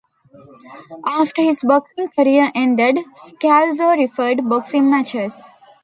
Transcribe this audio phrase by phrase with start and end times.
[1.05, 5.31] After his boxing career ended, Scalzo refereed boxing matches.